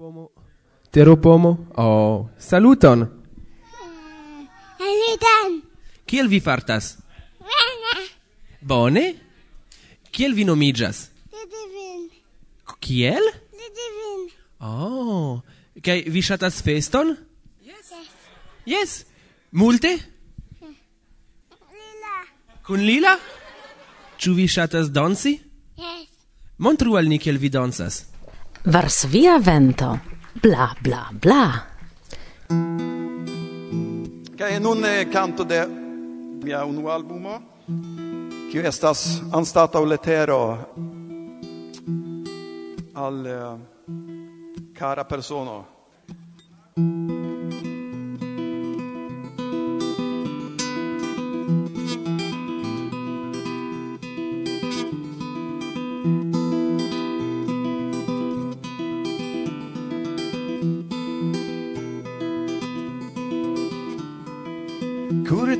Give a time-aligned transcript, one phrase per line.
[0.00, 0.32] Pomo.
[0.90, 1.68] Tero pomo.
[1.76, 3.02] Oh, saluton.
[4.80, 5.62] Eh, saluton.
[6.06, 6.96] Kiel vi fartas?
[7.38, 8.06] Bene.
[8.62, 9.04] Bone?
[10.10, 11.10] Kiel vi nomigas?
[11.30, 12.08] Ludivin.
[12.80, 13.24] Kiel?
[13.52, 14.22] Ludivin.
[14.60, 15.42] Oh,
[15.84, 17.18] kai vi shatas feston?
[17.60, 17.92] Yes.
[18.64, 19.04] Yes.
[19.52, 19.92] Multe?
[21.76, 22.16] Lila.
[22.64, 23.18] Kun Lila?
[24.16, 25.36] Ĉu vi ŝatas danci?
[25.76, 26.08] Yes.
[26.56, 28.09] Montru al ni kiel vi dancas.
[28.62, 29.98] Varsvia vento.
[30.42, 31.64] Bla bla bla.
[34.36, 35.64] Kaj nun canto de
[36.44, 37.40] mia unua albumo,
[38.52, 40.40] kiu estas anstataŭ letero
[42.94, 43.58] al eh,
[44.76, 45.64] cara persono.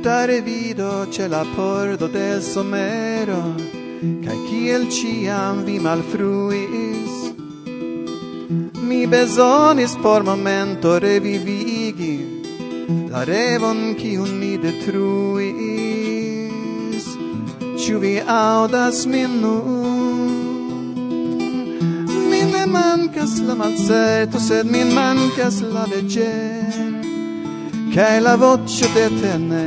[0.00, 3.54] tare vido ce la pordo del somero
[4.00, 7.12] Kaj kiel ciam vi malfruis.
[8.88, 12.16] Mi besonis por momento revivigi
[13.10, 14.96] La revon kiun mi detruis.
[17.76, 20.30] Ciu vi audas min nun?
[22.30, 26.59] Mi ne mancas la malcerto, sed min mancas la leĝero
[28.00, 29.64] Kaj la voce de tene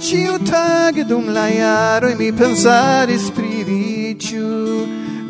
[0.00, 4.48] Ciu tage dum la jaroj mi pensare pri vi Ĉu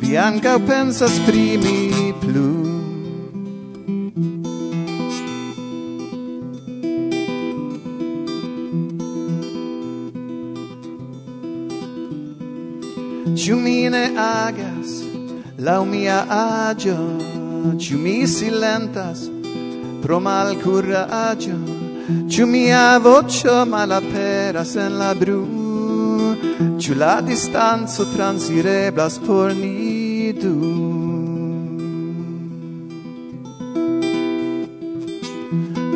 [0.01, 2.51] vi anca pensas pri mi plu.
[13.37, 14.91] Ciu mi ne agas
[15.59, 16.19] lau mia
[16.67, 16.99] agio,
[17.79, 19.34] Ciu mi silentas
[20.05, 21.57] pro mal coraggio,
[22.29, 26.37] ciù mia voce ma la pera sen la bru,
[26.77, 30.53] ciù la distanza transirebla spornidu.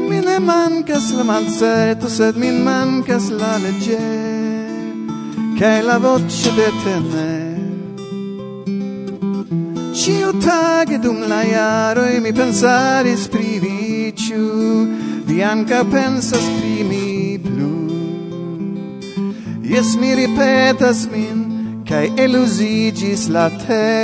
[0.09, 4.06] Mine mancas la malcerto, sed min mancas la legge,
[5.59, 7.56] che è la voce de tenere.
[9.93, 11.43] Ciu tage dum la
[12.09, 13.59] e mi pensaris pri
[14.38, 17.76] più di anca pensas pri mi plu
[19.62, 21.38] Jes mi ripetas min
[21.84, 23.97] kai elusigis la tem.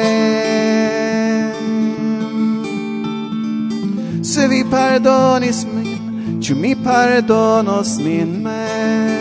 [4.22, 9.13] Se vi pardonis min, ĉu mi pardonos min mem.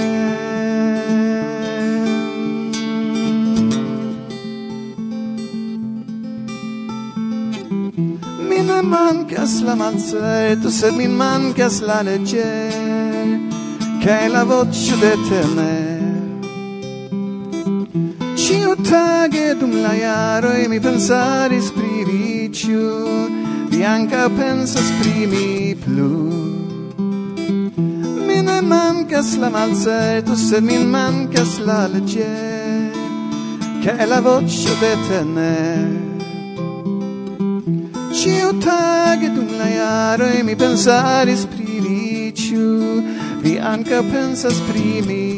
[8.94, 12.70] mancas la mansetto, se mi mancas la legge,
[14.00, 15.76] che è la voce de te me.
[18.36, 23.28] Ciu tage dum la jaroi mi pensaris pri viciu,
[23.70, 26.14] vi anca pensas pri mi plu.
[28.28, 32.92] Mi ne mancas la malsetto, se mi mancas la legge,
[33.82, 36.13] che è la voce de te me.
[38.24, 43.04] Ciu tage dum la jaroj mi pensaris pri vi, ciu
[43.44, 45.33] vi anca pensas pri mi?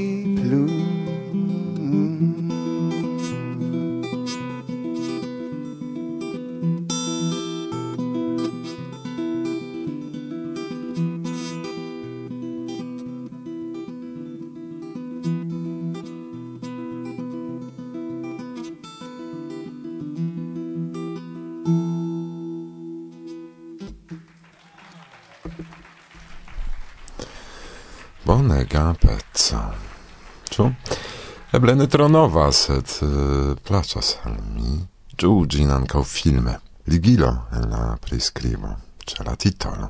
[28.46, 29.58] bonega pezzo.
[30.50, 30.74] Ciu?
[31.52, 34.78] Eble ne tro nova, sed uh, placas al mi.
[35.18, 36.60] Ĝuu gin ankaŭ filme.
[36.86, 39.90] Ligilo en la priskribo, ĉe la titolo.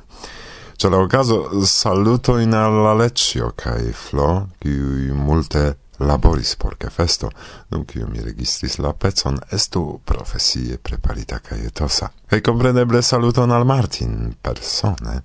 [0.76, 4.72] Ĉe la ocaso saluto in al leccio cae Flo, qui
[5.12, 7.30] multe laboris por festo,
[7.68, 12.10] dum io mi registris la pezzon, estu profesie preparita kaj etosa.
[12.28, 15.22] compreneble kompreneble saluton al Martin persone,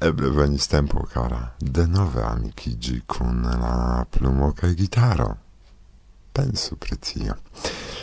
[0.00, 5.28] Eble venis tempo, cara, de nove amicigi kun la plumo kaj gitaro.
[6.32, 7.34] Pensu pri tio.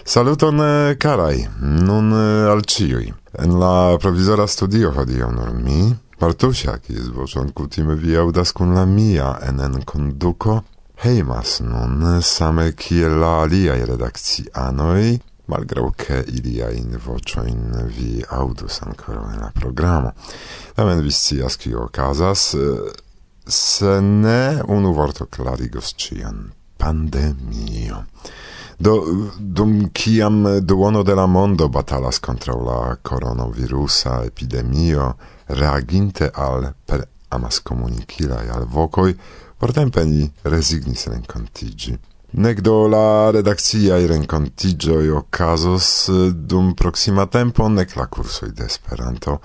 [0.04, 3.14] Saluton, eh, caraj, nun eh, al ciui.
[3.40, 8.86] En la provizora studio hodiaŭ nur mi, Bartusia, kies voĉon kutime vi aŭdas kun la
[8.88, 10.62] mia en enkonduko,
[11.04, 19.32] hejmas nun eh, same kiel la aliaj redakcianoj, malgrau che iliain vocioin vi audus ancora
[19.34, 20.14] en la programo.
[20.76, 22.56] Tamen vi scias kio casas
[23.46, 28.06] se ne unu vorto clarigos cian pandemio.
[28.78, 35.16] Do, dum ciam duono de la mondo batalas contra la coronavirusa epidemio,
[35.46, 39.16] reaginte al per amas comunicila al vocoi,
[39.58, 41.98] portempe ni resignis rencontigi.
[42.38, 49.40] Nec do la irencontijo i ocasos dum proxima tempo, nec la cursoi de Esperanto,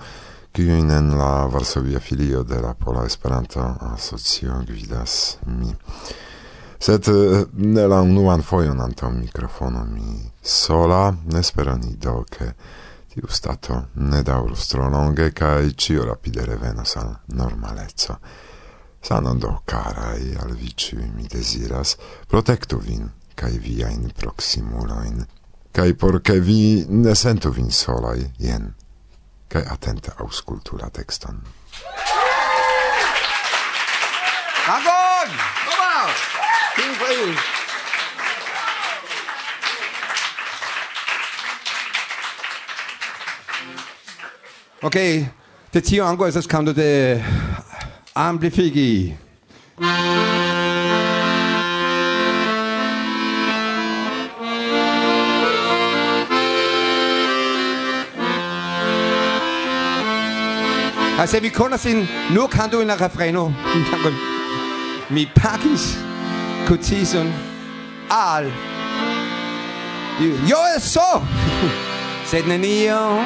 [0.51, 5.73] kiujn en la Varsovia filio de la Pola Esperanto Asocio gvidas mi.
[6.77, 12.55] Sed eh, ne la unuan foion anto microfono mi sola, nesperoni do, che
[13.07, 18.19] tiu stato ne daurus tro longe cae cio rapide revenos al normalezzo.
[19.01, 20.73] Sanon do, carai, al vi
[21.15, 25.25] mi desiras, protectu vin, cae viain proximuloin,
[25.73, 28.75] cae porce vi ne sentu vin solai, jen,
[29.49, 31.41] cae attente auscultu la texton.
[34.67, 35.29] Agon!
[35.65, 36.13] Bravo!
[36.75, 37.61] Cinque
[44.83, 44.95] Ok,
[45.71, 47.21] de tio ango estas canto de
[48.15, 49.15] amplifigi.
[61.19, 62.07] Altså, vi er kun har sin...
[62.31, 63.51] Nu kan du en refreno.
[65.13, 65.99] Mi pakis
[66.67, 67.33] kutison
[68.09, 68.53] al.
[70.49, 71.21] Jo, så!
[72.29, 73.23] Sed nenio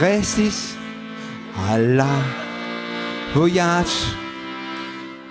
[0.00, 0.78] restis
[1.70, 2.41] alla
[3.34, 4.16] voyage.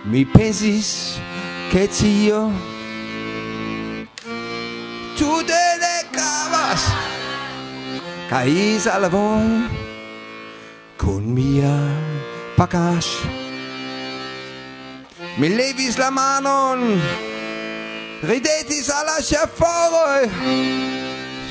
[0.06, 1.20] Mi pensis
[1.70, 2.52] che tio
[5.18, 6.82] de le cavas.
[8.30, 9.70] Cais al voi
[10.98, 11.78] con mia
[12.56, 13.26] pacash
[15.38, 17.02] mi levis la manon
[18.22, 20.06] ridetis alla cheforo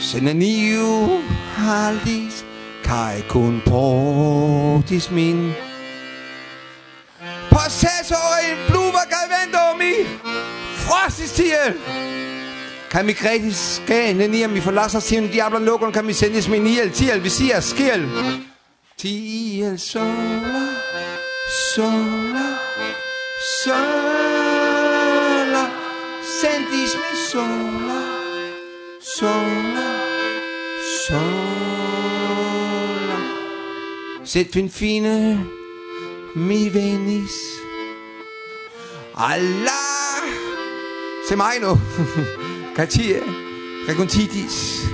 [0.00, 1.20] se neniu
[1.56, 2.44] haldis
[2.86, 5.69] kai kun portis min.
[7.60, 9.92] proceso en pluma cayendo mi
[10.84, 11.74] frostistil.
[12.90, 16.90] Kan mi gratis gagne ni, mi forlaser sin diabler lukken, kan mi sendes min ihjel,
[16.90, 18.08] tiel, vi siger skil.
[18.96, 20.66] Tiel, sola,
[21.74, 22.46] sola,
[23.64, 25.64] sola,
[26.40, 28.00] sendis mi sola,
[29.16, 29.88] sola,
[31.06, 33.18] sola.
[34.24, 35.59] Sæt fin fine
[36.34, 37.60] mi venis
[39.14, 40.22] alla
[41.28, 41.78] semaino
[42.74, 43.22] catie
[43.86, 44.86] racontitis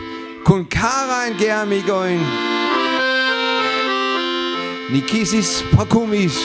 [0.45, 2.21] con cara en gea amigoin
[4.91, 6.37] ni kisis pacumis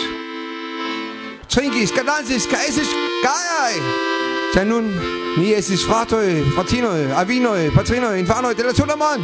[1.48, 2.90] trinkis cadansis caesis
[3.24, 4.10] gaiae
[4.52, 4.90] Ja nun
[5.38, 9.24] ni esis fratoi, fratinoi, avinoi, patrinoi, infanoi della la Solamon.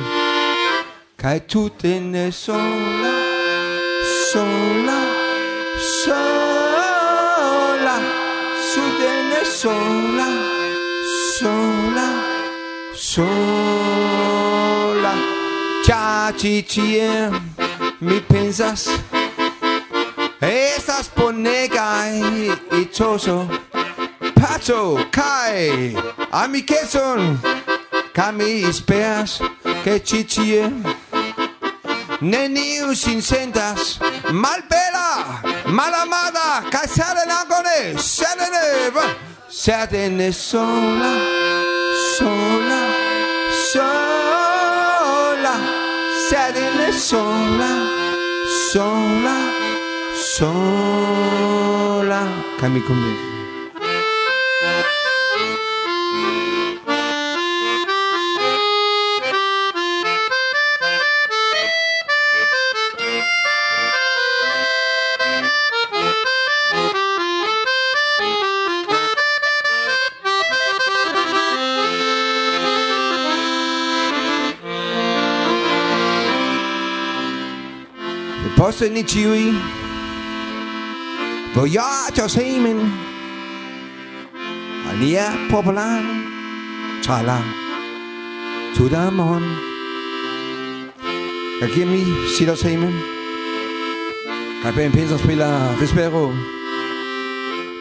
[1.18, 3.12] Kai tute ne sola,
[4.32, 4.87] sola
[6.08, 8.00] sola
[8.72, 10.28] sudene sola
[11.38, 12.08] sola
[12.94, 15.14] sola.
[15.84, 17.04] Cha chi chi
[18.00, 18.88] mi pensas
[20.40, 22.16] estas bonegaj
[22.80, 23.38] etoso
[24.40, 25.92] paco kaj
[26.32, 27.36] amikecon
[28.16, 29.32] kaj mi esperas
[29.84, 30.22] ke ĉi
[32.22, 34.00] neniu sin sentas
[34.32, 35.57] malbela.
[35.68, 39.04] Malamada, mada, kaj selen agone, selene, va.
[39.50, 41.12] Sola,
[42.18, 42.82] sola,
[43.74, 45.54] sola.
[46.30, 47.72] Serene sola,
[48.72, 49.38] sola,
[50.38, 52.22] sola.
[52.60, 53.27] Kami conmigo.
[78.78, 79.54] forse ni ciui.
[81.56, 82.78] Vojaĝos hejmen
[84.90, 86.14] al nia poplaro
[87.02, 87.26] Tudamon.
[87.26, 87.40] La
[88.76, 89.56] tuta mondo
[91.60, 92.04] kaj kiam mi
[92.36, 92.94] sidas hejmen
[94.62, 96.30] kaj benpensa spiller vespero?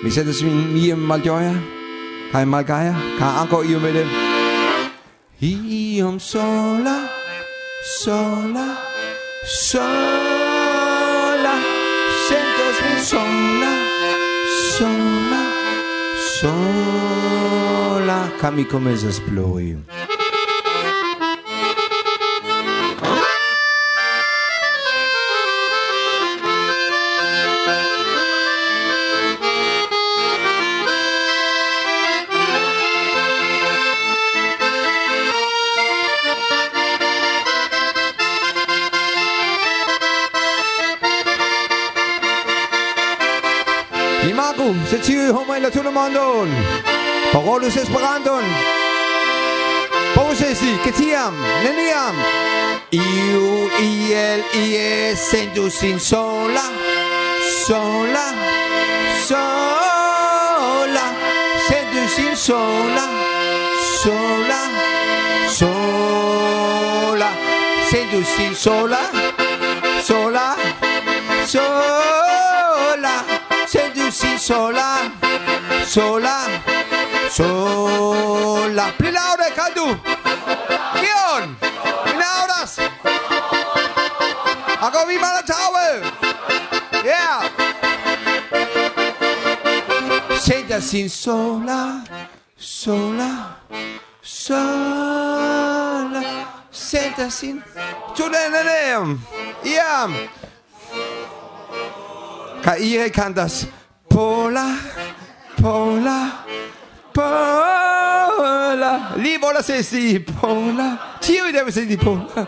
[0.03, 1.53] Mi sentas min mie malĝoja
[2.33, 4.09] kaj malgaja kaj ankaŭ iomete med dem
[5.41, 6.97] Iom sola,
[8.01, 8.67] sola,
[9.45, 10.46] sola
[13.03, 13.73] sola,
[14.77, 15.43] sola,
[16.41, 19.77] sola, cami comesas plui.
[45.57, 46.51] En la tuta mondon,
[47.33, 48.45] parolus esperanton,
[50.15, 51.35] povus esti, ke tiam,
[51.65, 52.17] neniam,
[52.93, 56.65] iu, iel, ie, sentu sin sola,
[57.65, 58.27] sola,
[59.25, 61.07] sola,
[61.69, 63.07] sentu sin sola,
[64.03, 64.61] sola,
[65.59, 67.31] sola,
[67.91, 69.03] sentu sin sola,
[70.05, 70.47] sola,
[71.47, 73.15] sola,
[73.67, 75.16] sentu sin sola, sola,
[75.87, 76.37] sola,
[77.31, 78.91] sola.
[78.99, 79.87] Pli laŭre kantu.
[80.99, 81.55] Kion?
[82.07, 82.79] Mi ne aŭdas.
[84.81, 85.89] Ankaŭ vi malantaŭe.
[87.07, 87.67] Yeah.
[90.47, 92.03] senta sin sola,
[92.57, 93.57] sola,
[94.23, 96.23] sola.
[96.71, 97.63] senta sin.
[98.17, 99.23] Ĉu ne neniam?
[99.65, 100.15] Iam.
[102.65, 103.65] Kaj ire kantas
[104.11, 104.67] pola.
[105.61, 106.45] Paola,
[107.13, 112.47] Paola, lì vola se sesti, Paola, ci vediamo senti Paola,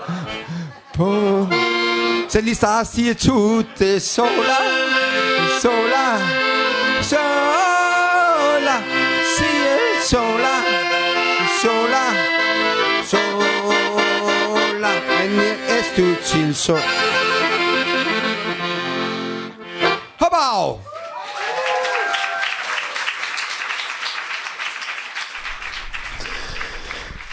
[0.94, 1.56] Paola,
[2.26, 4.58] se lì stassi e tutte sola,
[5.58, 6.18] sola,
[7.00, 8.82] sola,
[9.36, 10.62] si è sola,
[11.60, 12.02] sola,
[13.04, 16.78] sola, e ne è stucci il so.
[20.18, 20.87] How about?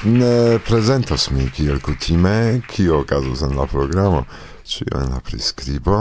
[0.06, 4.26] ne prezentos mi kiel kutime kio okazus en la programo
[4.64, 5.98] ĉio en la priskribo.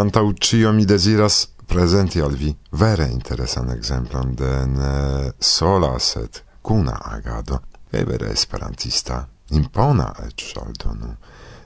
[0.00, 7.00] Antaŭ ĉio mi deziras prezenti al vi vere interesan ekzemplon de ne sola sed kuna
[7.04, 7.58] agado.
[7.90, 11.16] E vere esperantista impona eĉ aldonu.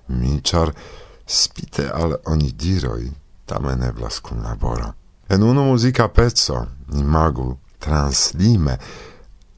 [0.09, 0.73] Mi ĉar
[1.27, 3.11] spite al onidiroj
[3.47, 4.93] tamen eblas kunlaboro.
[5.29, 8.79] En unu muzika peco imagu translime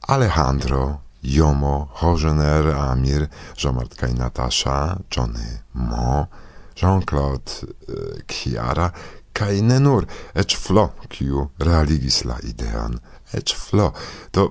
[0.09, 6.29] Alejandro Yomo, Rogener, Amir, Jean-Marc Natasha, Johnny Mo,
[6.77, 7.51] Jean-Claude
[7.89, 8.93] uh, Chiara,
[9.33, 12.99] kaj ne nur, eĉ Flo, kiu realigis la ideon,
[13.33, 13.89] eĉ Flo,
[14.33, 14.51] do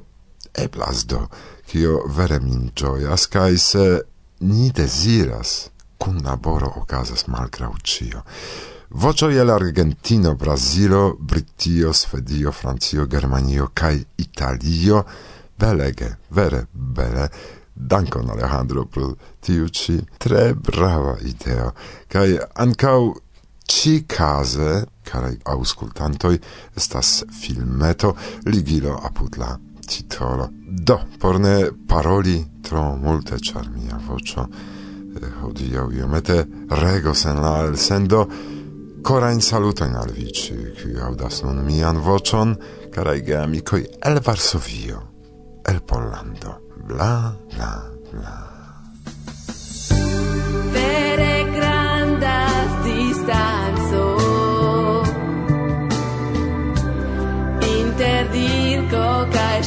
[0.53, 1.27] eblas do,
[1.69, 3.85] kio vere min ĝojas, kaj se
[4.41, 5.69] ni deziras,
[6.01, 8.23] kunlaboro okazas malgraŭ ĉio.
[8.93, 15.05] Voĉo el Argentino, Brazilo, Britio, Svedio, Francio, Germanio kai Italio–
[15.57, 17.29] belege, vere bele.
[17.73, 21.73] Dankon Alejandro pro tiu ci tre brava ideo.
[22.07, 23.15] Kai ancau
[23.65, 26.39] ci case, carai auscultantoi,
[26.75, 30.49] estas filmeto ligilo apud la titolo.
[30.53, 34.47] Do, por ne paroli tro multe, char mia vocio
[35.15, 38.27] eh, hodiau iomete regos en la elsendo,
[39.01, 42.55] corain saluten al vici, kiu qui audas nun mian vocion,
[42.91, 45.12] carai geamicoi el Varsovio
[45.65, 46.61] el Pollando.
[46.87, 48.49] Bla, bla, bla.
[50.73, 54.15] Vere grandas distanzo
[57.79, 59.63] interdirco cae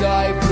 [0.00, 0.49] die.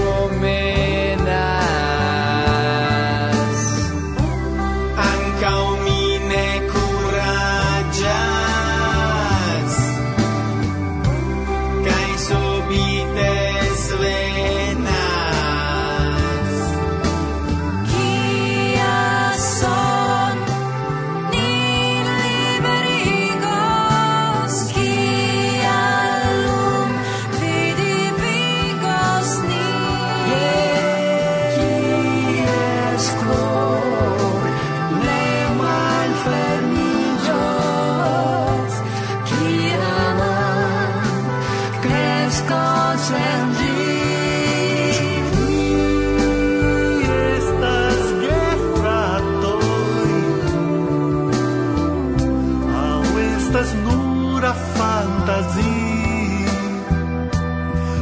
[55.39, 56.47] fantasía,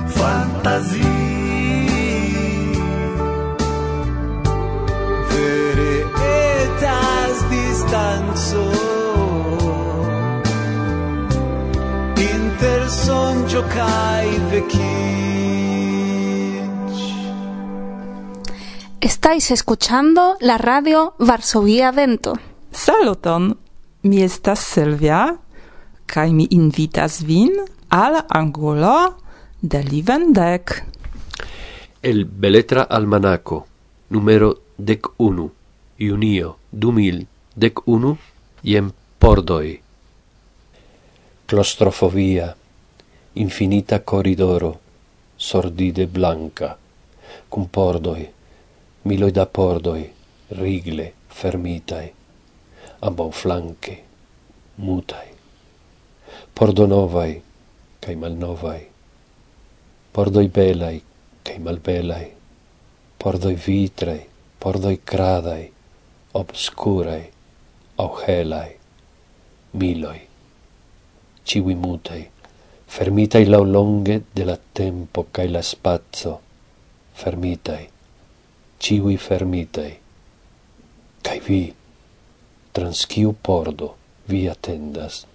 [0.08, 1.16] fantasía.
[12.16, 14.30] Interson giocai
[19.00, 22.34] Estáis escuchando la radio Varsovia Vento.
[22.72, 23.58] Saluton,
[24.02, 25.40] mi estás Silvia
[26.06, 27.52] kai mi invitas vin
[27.88, 29.16] al angulo
[29.60, 30.84] de livendek.
[32.02, 33.66] El Beletra Almanaco,
[34.08, 35.50] numero dec unu,
[35.98, 38.16] junio, du mil, dec unu,
[38.62, 39.80] jem pordoi.
[41.46, 42.54] Claustrofobia,
[43.34, 44.72] infinita corridoro,
[45.36, 46.76] sordide blanca,
[47.48, 48.26] cum pordoi,
[49.02, 50.04] miloi da pordoi,
[50.48, 52.12] rigle, fermitai,
[53.00, 54.02] ambau flanque,
[54.76, 55.35] mutai
[56.56, 57.42] pordo novai
[58.00, 58.80] cae malnovai,
[60.14, 61.02] pordoi belai
[61.44, 62.28] cae malbelai,
[63.20, 64.22] pordoi vitrai,
[64.58, 65.66] pordoi cradai,
[66.32, 67.28] obscurai,
[68.00, 68.72] augelai,
[69.72, 70.22] miloi,
[71.44, 72.24] civi mutai,
[72.86, 76.40] fermitai laulonge de la tempo cae la spazio,
[77.12, 77.84] fermitai,
[78.78, 79.94] civi fermitai,
[81.20, 81.62] cae vi,
[82.72, 83.06] trans
[83.42, 85.26] pordo vi attendas,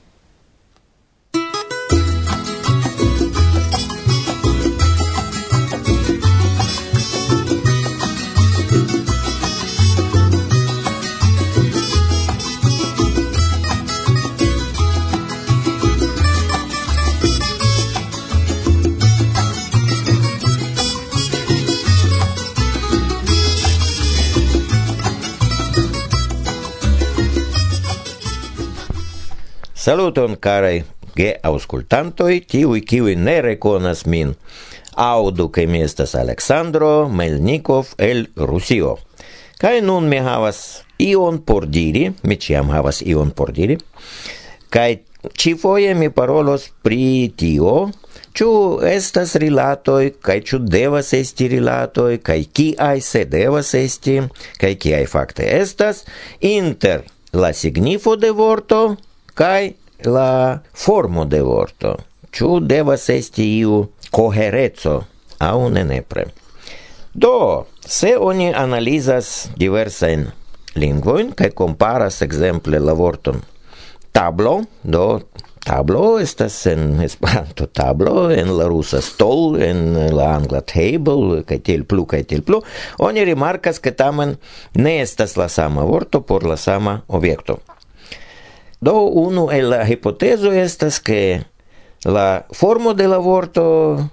[29.81, 30.83] Saluton carai
[31.17, 34.35] ge auscultantoi, tiui kiui ne reconas min.
[34.93, 38.99] Audu che mi estas Aleksandro Melnikov el Rusio.
[39.57, 43.79] Kai nun mi havas ion por diri, mi ciam havas ion por diri.
[44.69, 45.01] Kai
[45.33, 47.89] ci foie mi parolos pri tio,
[48.37, 48.53] ciu
[48.85, 51.49] estas rilatoj, kai ciu devas esti
[52.21, 54.21] kai ki ai se devas esti,
[54.59, 56.05] kai ki ai fakte estas,
[56.39, 57.01] inter
[57.33, 58.97] la signifo de vorto
[59.33, 59.73] kai
[60.05, 61.95] la formo de vorto.
[62.31, 65.01] Ĉu devas esti iu coherezo
[65.39, 66.25] au ne nepre.
[67.13, 70.29] Do se oni analizas diversajn
[70.75, 73.41] lingvoin kai comparas ekzemple la vorton
[74.11, 75.21] tablo do
[75.65, 81.83] tablo estas en esperanto tablo en la rusa stol en la angla table kaj tiel
[81.83, 82.61] plu kaj tiel plu
[82.99, 84.37] oni rimarkas ke tamen
[84.75, 87.59] ne estas la sama vorto por la sama objekto.
[88.81, 91.43] Do unu el la hipotezo estas ke
[92.05, 93.63] la formo de la vorto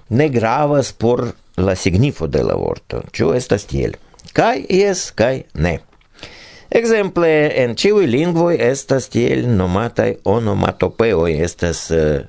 [0.09, 3.01] ne gravas por la signifo de la vorto.
[3.11, 3.97] Ĉu estas tiel?
[4.37, 5.79] Kaj jes, kaj ne.
[6.69, 7.31] Ekzemple
[7.63, 12.21] en ĉiuj lingvoj estas tiel nomataj onomatopeoj, estas uh,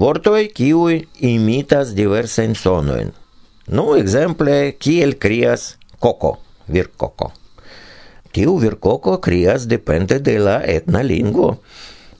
[0.00, 3.12] vortoj kiuj imitas diversajn sonojn.
[3.68, 6.38] Nu ekzemple kiel krias koko,
[6.72, 7.34] vir koko
[8.36, 11.54] tiu vircoco crias depende de la etna lingvo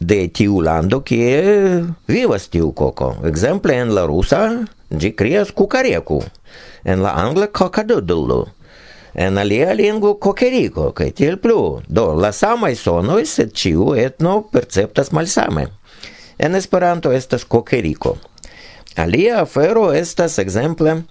[0.00, 3.16] de tiu lando kie vivas tiu coco.
[3.24, 4.40] Exemple en la rusa
[4.90, 6.20] ĝi crias kukareku,
[6.84, 8.44] en la angla cocadoodle,
[9.14, 11.80] en alia lingvo kokeriko kaj tiel plu.
[11.88, 15.66] Do la samaj sonoj, sed ĉiu etno perceptas malsame.
[16.38, 18.16] En Esperanto estas kokeriko.
[18.96, 21.02] Alia afero estas ekzemple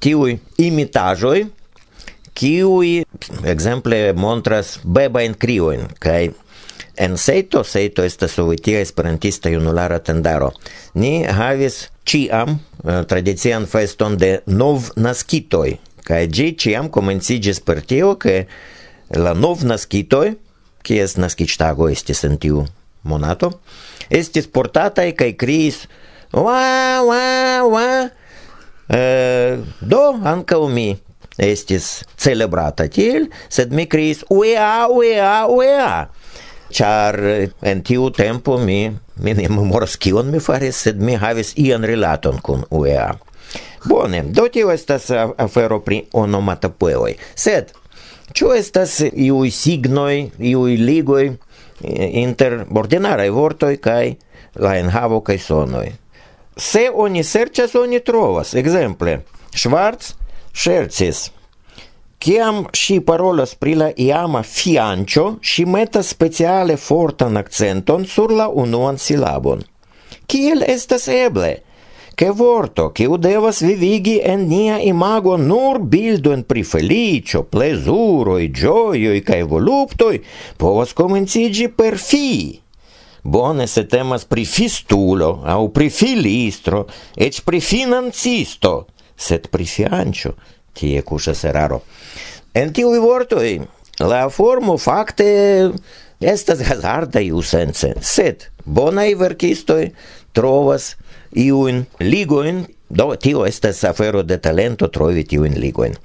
[0.00, 1.44] tiuj imitaĵoj
[2.34, 3.04] kiui
[3.46, 6.32] exemple montras bebajn kriojn kai
[6.96, 10.52] en Seito, Seito esta sovetia esperantista junulara tendaro.
[10.94, 18.44] Ni havis ciam eh, tradician feston de novnaskitoj kai gi ciam komencigis per tio, ke
[19.16, 20.34] la novnaskitoj,
[20.84, 22.66] kies naskiĝtago estis en tiu
[23.08, 23.50] monato,
[24.12, 25.86] estis portataj kai kriis
[26.34, 28.10] Wa, wa, wa.
[28.90, 30.96] Uh, do, ankaŭ mi
[31.38, 36.08] estis celebrata tiel, sed mi criis uea, uea, uea.
[36.74, 38.88] Char eh, en tiu tempo mi,
[39.22, 43.12] mi ne memoras kion mi faris, sed mi havis ian relaton kun uea.
[43.84, 47.14] Bone, do tio estas afero pri onomatopoeoi.
[47.36, 47.74] Sed,
[48.32, 54.16] ĉu estas iui signoi, iui ligoi eh, inter ordinarai vortoi kai
[54.62, 55.92] la enhavo kai sonoi?
[56.56, 58.54] Se oni serĉas, oni trovas.
[58.54, 59.18] Exemple,
[59.54, 60.14] Schwarz
[60.54, 61.30] schercis.
[62.24, 68.96] Ciam si parolas pri la iama fiancio, si metas speciale fortan accenton sur la unuan
[68.96, 69.60] silabon.
[70.26, 71.52] Kiel estas eble?
[72.14, 79.12] Che vorto, che devas vivigi en nia imago nur bildon pri felicio, plezuro e gioio
[79.12, 80.22] e cae voluptoi,
[80.56, 82.58] povas comencigi per fi.
[83.20, 86.86] Bone se temas pri fistulo, au pri filistro,
[87.16, 88.86] ec pri financisto,
[89.16, 90.34] sed pri fiancio,
[90.74, 91.82] tie cusas eraro.
[92.54, 93.60] En tiui vortoi,
[94.02, 95.26] la formo facte
[96.20, 99.90] estas hazarda iu sense, sed bonai verkistoi
[100.34, 100.94] trovas
[101.34, 105.96] iun ligoin, do tio estas afero de talento trovi tiuin ligoin.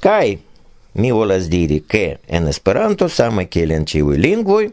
[0.00, 0.38] Kai
[0.94, 4.68] mi volas diri che en Esperanto same kiel en ĉiuj lingvoj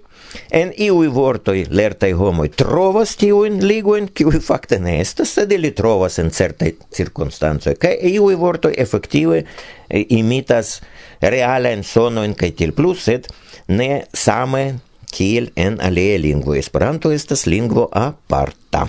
[0.51, 6.19] en iuj vortoj lertaj homoj trovas tiujn ligojn kiuj fakte ne estas sed ili trovas
[6.19, 10.81] en certaj cirkonstancoj kaj iuj vortoj efektive eh, imitas
[11.21, 13.27] realajn sonojn kaj tiel plu sed
[13.67, 14.79] ne same
[15.11, 16.59] kiel en aliaj lingvoj.
[16.59, 18.87] Esperanto estas lingvo aparta.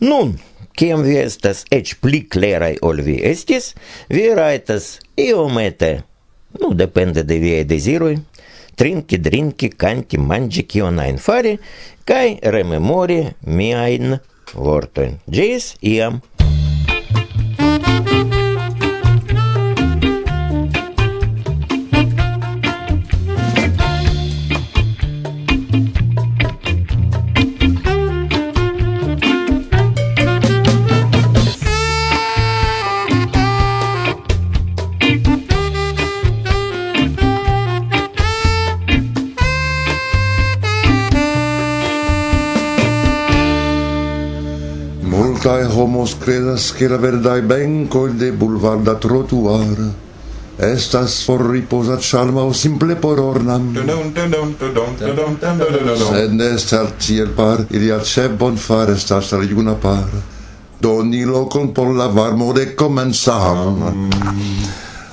[0.00, 0.36] Nun
[0.78, 3.72] kiam vi estas eĉ pli kleraj ol vi estis,
[4.08, 5.90] vi rajtas iomete,
[6.62, 8.14] nu depende de viaj deziroj,
[8.78, 11.56] trinki, drinki, kanti, manĝi kion ajn fari
[12.08, 14.18] kaj rememori miajn
[14.54, 15.18] vortojn.
[15.26, 16.22] Ĝis iam!
[46.28, 49.76] credas che la verdai bencoi de bulvarda trotuar.
[50.58, 53.72] Estas por riposa charma o simple por ornam
[56.10, 60.08] sed ne estar tiel par ilia ce bon far estas juna par.
[60.80, 64.10] Doni locon por la varmo de comensam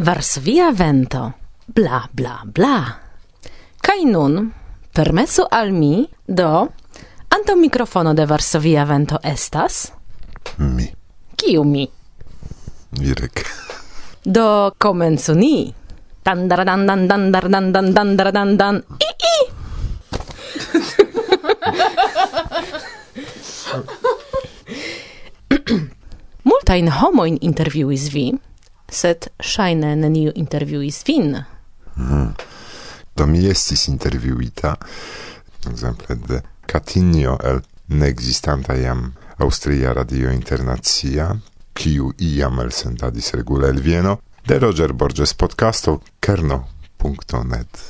[0.00, 1.32] Varsvia vento,
[1.66, 2.88] bla bla bla.
[3.84, 4.48] Kaj nun,
[4.96, 6.68] permesu al mi, do,
[7.28, 9.92] anto mikrofono de Varsvia vento estas?
[10.56, 10.88] Mi.
[11.36, 11.84] Kiu mi?
[12.96, 13.44] Irek.
[14.24, 15.74] Do, komencu ni.
[16.24, 19.36] Dan dan, dan, dan, dan, dan, dan, dan, i, i.
[26.48, 28.32] Multajn homojn interviuis vi,
[28.90, 31.34] sed shaine neniu interviuis vin.
[31.96, 32.32] Mm.
[33.16, 34.76] Do mi estis intervjuita,
[35.68, 41.30] exemple, de Catinio el neexistanta jam Austria Radio Internazia,
[41.74, 47.80] kiu iam elsendadis regule el Vieno, de Roger Borges podcasto kerno.net.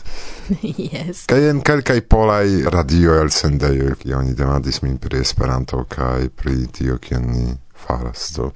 [0.93, 1.27] yes.
[1.31, 6.99] Kaj en kelkaj polaj radio elsendejoj, kiu oni demandis min pri Esperanto kaj pri tio,
[6.99, 7.55] kion ni
[7.87, 8.51] faras, do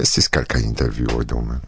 [0.00, 1.60] estis calca interviuo dume.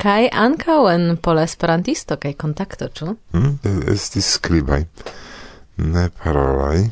[0.00, 3.14] Kai ancau en pola esperantisto kai kontakto, ĉu?
[3.36, 4.84] Mm, estis skribaj,
[5.76, 6.84] ne parolaj.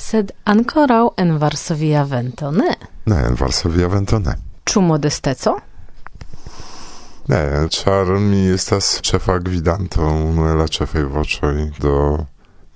[0.00, 2.74] Sed ankoraŭ en Varsovia vento ne.
[3.06, 4.36] Ne, en Varsovia vento ne.
[4.68, 5.54] Ĉu modesteco?
[7.28, 7.40] Ne,
[7.72, 11.96] ĉar mi estas ĉefa gvidanto unu el la ĉefaj voĉoj do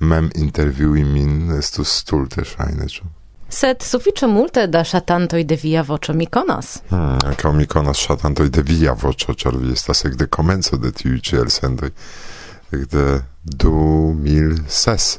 [0.00, 3.04] mem intervjui min estus stulte ŝajne, ĉu?
[3.48, 6.78] sed sufiĉe multe da ŝatantoj de via voĉo mi konas.
[6.90, 11.20] Hmm, ankaŭ mi konas ŝatantoj de via voĉo, ĉar vi estas ekde komenco de tiuj
[11.28, 11.90] ĉi elsendoj,
[12.72, 13.06] ekde
[13.42, 13.72] du
[14.18, 15.16] mil ses.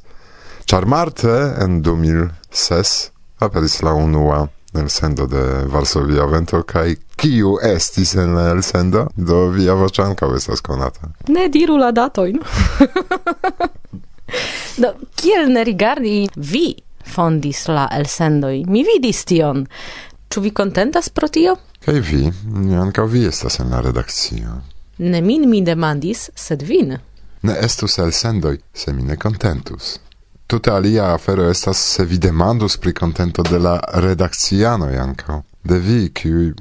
[0.69, 7.57] Ĉar marte en du mil ses aperis la unua elsendo de Varsovia Vento kaj kiu
[7.63, 11.09] estis en la elsendo, do via voĉo ankaŭ estas konata.
[11.27, 12.37] Ne diru la datojn.
[14.81, 16.67] do kiel ne rigardi vi
[17.09, 18.63] fondis la elsendoi.
[18.67, 19.65] Mi vidis tion.
[20.29, 21.55] Ču vi contentas pro tio?
[21.85, 22.25] Kaj vi,
[22.81, 24.59] ankaŭ vi estas en la redakcio.
[24.99, 26.97] Ne min mi demandis, sed vin.
[27.41, 29.97] Ne estus elsendoj, se mi ne contentus.
[30.47, 35.99] Tute alia afero estas se vi demandus pri contento de la redakcianoj ankaŭ, de vi,
[36.13, 36.53] kiuj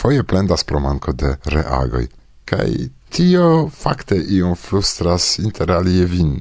[0.00, 2.06] foje plendas pro manko de reagoj.
[2.44, 2.70] Kaj
[3.10, 6.34] tio fakte iom frustras inter alie vin.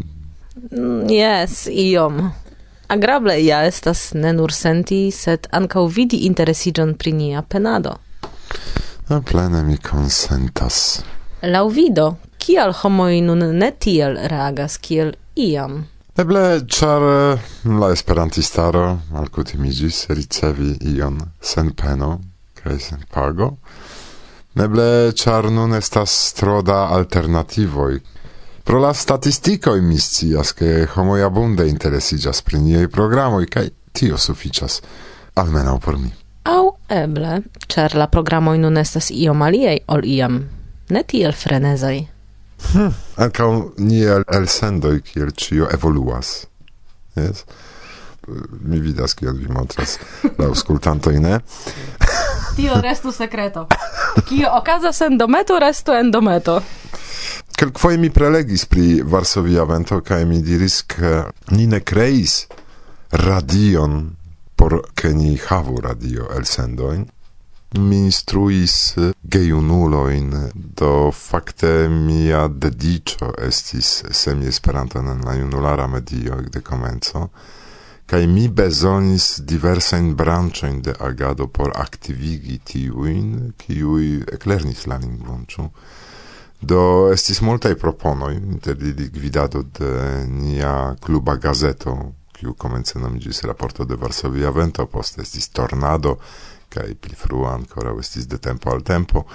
[0.71, 2.31] Mm, yes, iom
[2.93, 7.97] agrable ja estas ne nur senti, sed ankaŭ vidi interesiĝon pri nia penado.
[9.09, 10.77] Ne plene mi konsentas.
[11.43, 12.05] Laŭ vido,
[12.37, 15.83] kial homoj nun ne tiel reagas kiel iam?
[16.17, 17.39] Eble, czar eh,
[17.79, 18.85] la esperantistaro
[19.21, 22.19] alkutimiĝis ricevi ion sen peno
[22.59, 23.55] kaj sen pago.
[24.61, 24.85] Neble,
[25.17, 27.95] ĉar nun estas tro da alternativoj
[28.63, 34.79] Pro la statisticoi mi scias, che homoi abunde interesigas pri niei programoi, cae tio suficias,
[35.33, 36.13] almenau por mi.
[36.43, 40.39] Au eble, cer la programoi nun estas iom aliei ol iam,
[40.89, 42.07] ne tiel frenezai.
[42.71, 46.47] Hm, ancau niel elsendoi kiel cio evoluas.
[47.19, 47.43] Yes?
[48.63, 49.97] Mi vidas kiel vi montras
[50.37, 51.41] la auscultantoi, ne?
[52.55, 53.67] Tio restu secreto.
[54.25, 56.61] Kio okazas endometo, restu endometo.
[57.55, 62.47] Kelkfoje mi prelegis pri Varsovia vento kaj mi diris ke ni ne kreis
[63.11, 64.15] radion
[64.55, 67.05] por ke ni havu radio elsendojn.
[67.77, 76.61] Mi instruis gejunulojn, do fakte mia dediĉo estis semi Esperanton en la junulara medio ekde
[76.61, 77.27] komenco
[78.13, 85.69] kaj mi bezonis diversajn branĉojn de agado por aktivigi tiujn, kiuj eklernis la lingvon, ĉu
[86.63, 91.97] Do estis multaj proponoj, inter ili gvidado de nia kluba gazeto,
[92.31, 96.15] kiu komence nomiĝis raporto de Varsovia Vento, poste estis tornado
[96.71, 99.25] kaj pli frua ankoraŭ estis de tempo al tempo.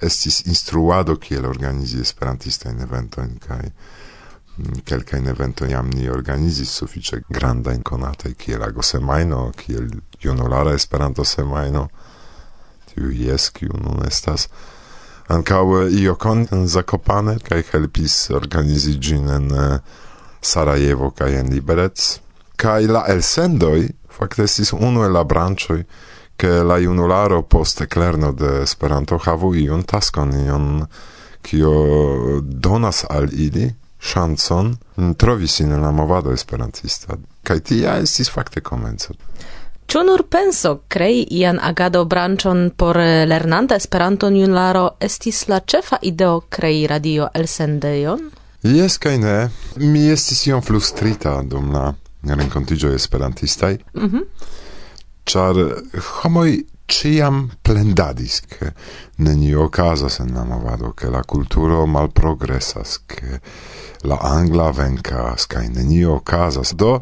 [0.00, 7.82] Estis instruado kiel organizi esperantistajn eventojn kaj mm, kelkajn eventojn jam ni organizis sufiĉe grandajn
[7.82, 9.88] konataj kiel agosemajno, kiel
[10.20, 11.88] junulara Esperanto semajno,
[12.92, 14.50] tiu jes kiu nun estas.
[15.28, 19.78] Ankaŭ io kon Zakopane kaj helpis organizi ĝin en eh,
[20.40, 22.04] Sarajevo kaj en Liberec.
[22.56, 23.88] Kaj la elsendoj
[24.18, 25.82] fakte estis unu el la branĉoj
[26.38, 30.86] ke la junularo post eklerno de Esperanto havu iun taskon ion
[31.42, 31.74] kio
[32.42, 33.68] donas al ili
[34.00, 34.76] ŝancon
[35.18, 37.18] trovi sin en la movado esperantista.
[37.42, 39.14] Kaj tia estis fakte komenco.
[39.88, 45.96] Ĉu nur penso krei ian agado branĉon por eh, lernanta Esperanton junularo estis la ĉefa
[46.10, 48.26] ideo krei radio elsendejon?
[48.68, 49.36] Jes kaj ne.
[49.80, 51.86] Mi estis iom frustrita dum la
[52.28, 53.78] renkontiĝoj esperantistaj.
[53.94, 54.26] Mhm.
[55.32, 55.62] Ĉar
[56.18, 56.50] homoj
[56.88, 58.72] ciam plendadis che
[59.24, 63.40] nenio ocasas en la movado che la culturo malprogresas, che
[64.02, 67.00] la angla vencas kaj nenio ocasas do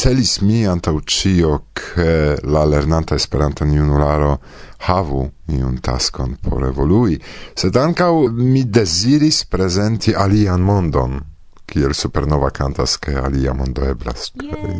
[0.00, 4.40] celis mi antau cio che la lernanta esperantan junularo
[4.88, 7.18] havu iun taskon por evolui,
[7.52, 11.20] sed ancau mi desiris presenti alian mondon,
[11.68, 14.32] kiel supernova cantas che alia mondo eblas,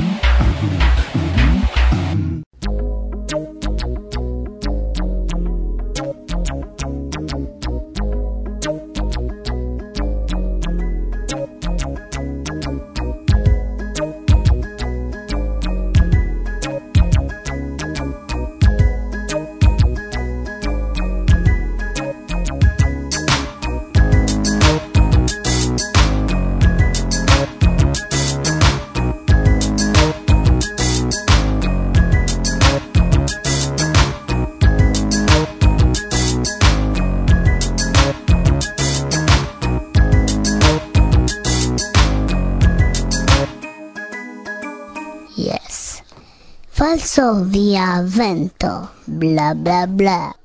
[48.03, 50.40] vento, bla bla bla.